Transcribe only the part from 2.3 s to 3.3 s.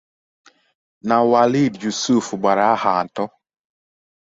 gbara ahọ atọ